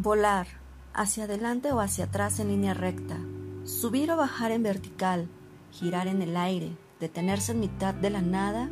[0.00, 0.46] Volar,
[0.94, 3.18] hacia adelante o hacia atrás en línea recta,
[3.64, 5.28] subir o bajar en vertical,
[5.72, 8.70] girar en el aire, detenerse en mitad de la nada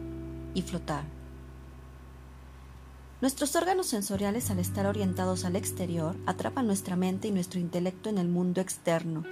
[0.54, 1.02] y flotar.
[3.20, 8.18] Nuestros órganos sensoriales al estar orientados al exterior atrapan nuestra mente y nuestro intelecto en
[8.18, 9.24] el mundo externo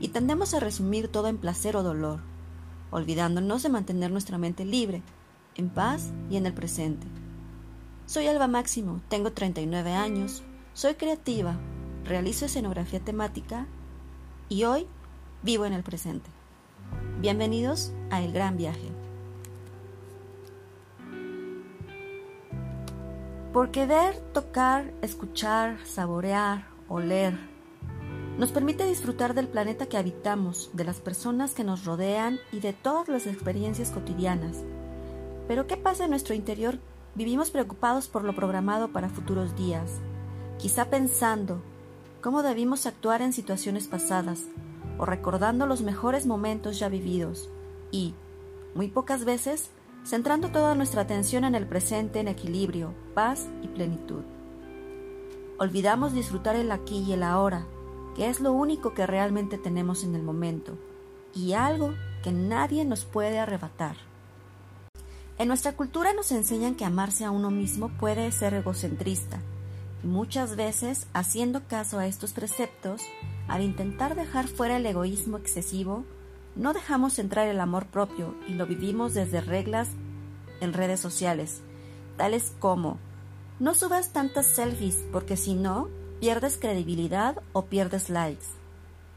[0.00, 2.20] y tendemos a resumir todo en placer o dolor,
[2.90, 5.02] olvidándonos de mantener nuestra mente libre,
[5.56, 7.06] en paz y en el presente.
[8.06, 10.42] Soy Alba Máximo, tengo 39 años,
[10.74, 11.54] soy creativa,
[12.04, 13.66] realizo escenografía temática
[14.48, 14.88] y hoy
[15.42, 16.28] vivo en el presente.
[17.20, 18.90] Bienvenidos a El Gran Viaje.
[23.52, 27.38] Porque ver, tocar, escuchar, saborear, oler,
[28.36, 32.72] nos permite disfrutar del planeta que habitamos, de las personas que nos rodean y de
[32.72, 34.64] todas las experiencias cotidianas.
[35.46, 36.80] Pero ¿qué pasa en nuestro interior?
[37.14, 40.00] Vivimos preocupados por lo programado para futuros días,
[40.64, 41.60] quizá pensando
[42.22, 44.44] cómo debimos actuar en situaciones pasadas
[44.96, 47.50] o recordando los mejores momentos ya vividos
[47.90, 48.14] y,
[48.74, 49.68] muy pocas veces,
[50.06, 54.22] centrando toda nuestra atención en el presente en equilibrio, paz y plenitud.
[55.58, 57.66] Olvidamos disfrutar el aquí y el ahora,
[58.16, 60.78] que es lo único que realmente tenemos en el momento,
[61.34, 61.92] y algo
[62.22, 63.96] que nadie nos puede arrebatar.
[65.36, 69.42] En nuestra cultura nos enseñan que amarse a uno mismo puede ser egocentrista,
[70.04, 73.02] muchas veces, haciendo caso a estos preceptos,
[73.48, 76.04] al intentar dejar fuera el egoísmo excesivo,
[76.56, 79.88] no dejamos entrar el amor propio y lo vivimos desde reglas
[80.60, 81.62] en redes sociales,
[82.16, 82.98] tales como
[83.58, 85.88] no subas tantas selfies porque si no,
[86.20, 88.46] pierdes credibilidad o pierdes likes.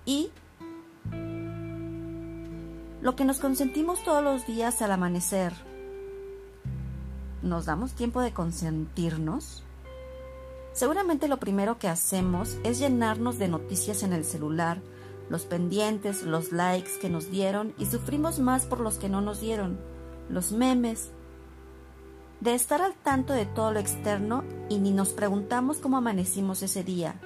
[0.05, 0.31] Y
[3.01, 5.53] lo que nos consentimos todos los días al amanecer,
[7.41, 9.63] ¿nos damos tiempo de consentirnos?
[10.77, 14.79] Seguramente lo primero que hacemos es llenarnos de noticias en el celular,
[15.27, 19.41] los pendientes, los likes que nos dieron y sufrimos más por los que no nos
[19.41, 19.79] dieron,
[20.29, 21.09] los memes,
[22.41, 26.83] de estar al tanto de todo lo externo y ni nos preguntamos cómo amanecimos ese
[26.83, 27.19] día.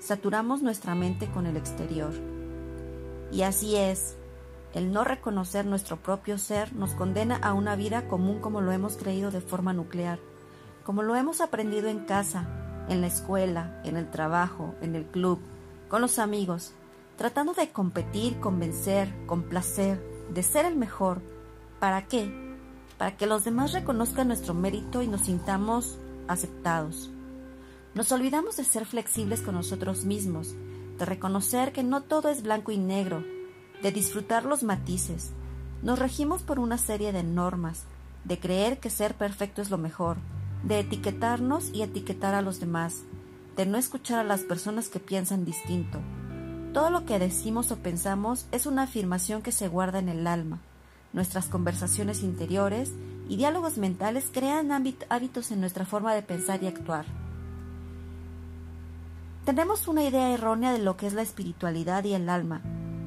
[0.00, 2.12] Saturamos nuestra mente con el exterior.
[3.30, 4.16] Y así es,
[4.74, 8.96] el no reconocer nuestro propio ser nos condena a una vida común como lo hemos
[8.96, 10.18] creído de forma nuclear,
[10.82, 15.40] como lo hemos aprendido en casa, en la escuela, en el trabajo, en el club,
[15.88, 16.72] con los amigos,
[17.16, 20.02] tratando de competir, convencer, complacer,
[20.32, 21.20] de ser el mejor.
[21.78, 22.46] ¿Para qué?
[22.98, 25.98] para que los demás reconozcan nuestro mérito y nos sintamos
[26.28, 27.10] aceptados.
[27.94, 30.54] Nos olvidamos de ser flexibles con nosotros mismos,
[30.98, 33.24] de reconocer que no todo es blanco y negro,
[33.82, 35.30] de disfrutar los matices.
[35.82, 37.84] Nos regimos por una serie de normas,
[38.24, 40.16] de creer que ser perfecto es lo mejor,
[40.62, 43.02] de etiquetarnos y etiquetar a los demás,
[43.56, 46.00] de no escuchar a las personas que piensan distinto.
[46.72, 50.60] Todo lo que decimos o pensamos es una afirmación que se guarda en el alma,
[51.16, 52.92] Nuestras conversaciones interiores
[53.26, 54.70] y diálogos mentales crean
[55.08, 57.06] hábitos en nuestra forma de pensar y actuar.
[59.46, 62.60] Tenemos una idea errónea de lo que es la espiritualidad y el alma.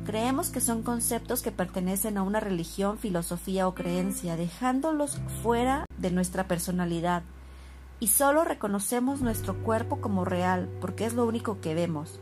[0.07, 6.09] Creemos que son conceptos que pertenecen a una religión, filosofía o creencia, dejándolos fuera de
[6.09, 7.21] nuestra personalidad.
[7.99, 12.19] Y solo reconocemos nuestro cuerpo como real, porque es lo único que vemos.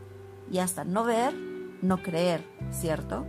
[0.50, 1.34] Y hasta no ver,
[1.82, 3.26] no creer, ¿cierto?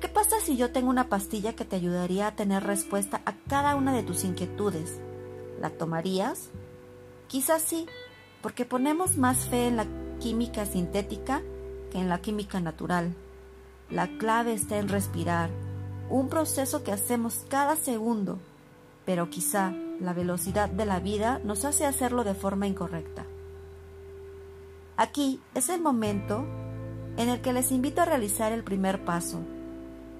[0.00, 3.74] ¿Qué pasa si yo tengo una pastilla que te ayudaría a tener respuesta a cada
[3.74, 5.00] una de tus inquietudes?
[5.60, 6.50] ¿La tomarías?
[7.26, 7.86] Quizás sí,
[8.42, 9.86] porque ponemos más fe en la
[10.20, 11.42] química sintética
[11.90, 13.14] que en la química natural.
[13.90, 15.50] La clave está en respirar,
[16.10, 18.38] un proceso que hacemos cada segundo,
[19.04, 23.26] pero quizá la velocidad de la vida nos hace hacerlo de forma incorrecta.
[24.96, 26.44] Aquí es el momento
[27.16, 29.40] en el que les invito a realizar el primer paso,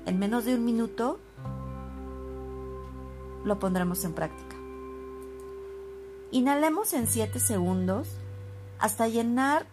[0.06, 1.18] en menos de un minuto
[3.44, 4.56] lo pondremos en práctica.
[6.30, 8.08] Inhalemos en 7 segundos
[8.78, 9.66] hasta llenar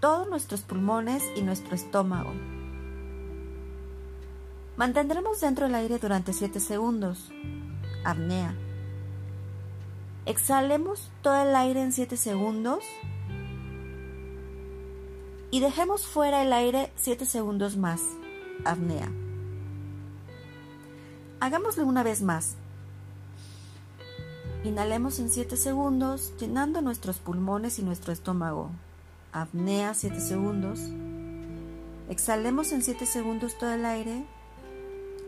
[0.00, 2.32] todos nuestros pulmones y nuestro estómago.
[4.76, 7.30] Mantendremos dentro el aire durante 7 segundos.
[8.06, 8.54] Apnea.
[10.26, 12.84] Exhalemos todo el aire en 7 segundos
[15.50, 18.00] y dejemos fuera el aire 7 segundos más.
[18.64, 19.10] Apnea.
[21.40, 22.54] Hagámoslo una vez más.
[24.62, 28.70] Inhalemos en 7 segundos, llenando nuestros pulmones y nuestro estómago.
[29.32, 30.78] Apnea 7 segundos.
[32.08, 34.24] Exhalemos en 7 segundos todo el aire.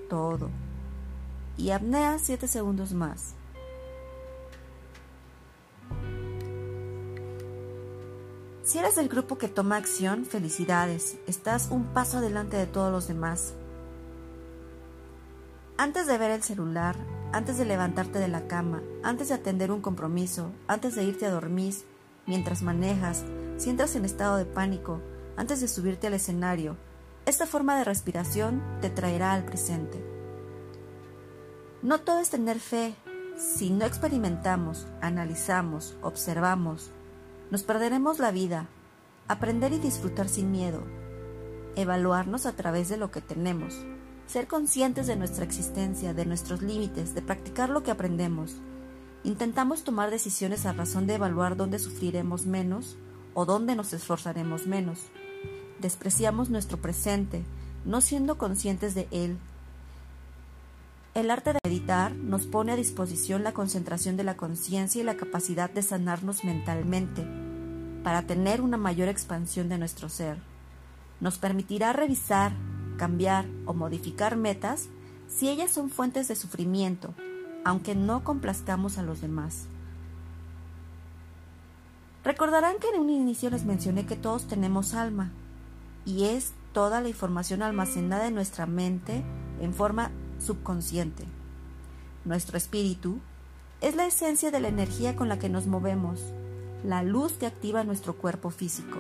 [0.09, 0.49] Todo.
[1.59, 3.35] Y apnea 7 segundos más.
[8.63, 13.09] Si eres del grupo que toma acción, felicidades, estás un paso adelante de todos los
[13.09, 13.55] demás.
[15.77, 16.95] Antes de ver el celular,
[17.33, 21.31] antes de levantarte de la cama, antes de atender un compromiso, antes de irte a
[21.31, 21.75] dormir,
[22.27, 23.25] mientras manejas,
[23.57, 25.01] si entras en estado de pánico,
[25.37, 26.77] antes de subirte al escenario,
[27.27, 30.18] esta forma de respiración te traerá al presente.
[31.81, 32.97] No todo es tener fe.
[33.37, 36.91] Si no experimentamos, analizamos, observamos,
[37.53, 38.67] nos perderemos la vida,
[39.29, 40.83] aprender y disfrutar sin miedo,
[41.77, 43.77] evaluarnos a través de lo que tenemos,
[44.27, 48.57] ser conscientes de nuestra existencia, de nuestros límites, de practicar lo que aprendemos.
[49.23, 52.97] Intentamos tomar decisiones a razón de evaluar dónde sufriremos menos
[53.35, 54.99] o dónde nos esforzaremos menos.
[55.79, 57.45] Despreciamos nuestro presente,
[57.85, 59.39] no siendo conscientes de él.
[61.19, 65.17] El arte de meditar nos pone a disposición la concentración de la conciencia y la
[65.17, 67.27] capacidad de sanarnos mentalmente
[68.05, 70.39] para tener una mayor expansión de nuestro ser.
[71.19, 72.53] Nos permitirá revisar,
[72.99, 74.91] cambiar o modificar metas
[75.27, 77.13] si ellas son fuentes de sufrimiento,
[77.65, 79.67] aunque no complazcamos a los demás.
[82.23, 85.33] Recordarán que en un inicio les mencioné que todos tenemos alma,
[86.05, 89.25] y es toda la información almacenada en nuestra mente
[89.61, 91.25] en forma subconsciente.
[92.25, 93.21] Nuestro espíritu
[93.81, 96.21] es la esencia de la energía con la que nos movemos,
[96.85, 98.99] la luz que activa nuestro cuerpo físico.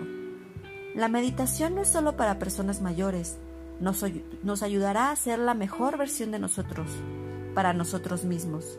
[0.94, 3.38] La meditación no es solo para personas mayores,
[3.81, 4.05] nos,
[4.43, 6.90] nos, ayudará a ser la mejor versión de nosotros,
[7.55, 8.79] para nosotros mismos.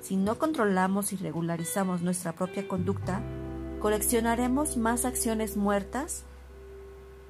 [0.00, 3.20] Si no controlamos y regularizamos nuestra propia conducta,
[3.80, 6.22] coleccionaremos más acciones muertas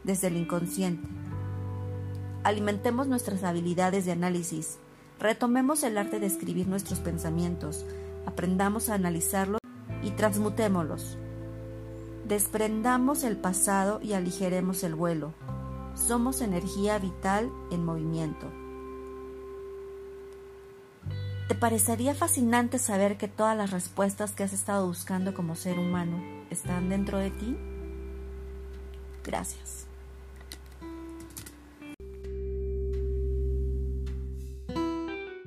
[0.04, 1.08] desde el inconsciente
[2.44, 4.78] alimentemos nuestras habilidades de análisis,
[5.18, 7.84] retomemos el arte de escribir nuestros pensamientos,
[8.26, 9.60] aprendamos a analizarlos
[10.02, 11.18] y transmutémoslos.
[12.26, 15.32] Desprendamos el pasado y aligeremos el vuelo.
[15.94, 18.46] Somos energía vital en movimiento.
[21.48, 26.22] ¿Te parecería fascinante saber que todas las respuestas que has estado buscando como ser humano
[26.50, 27.56] están dentro de ti?
[29.24, 29.87] Gracias.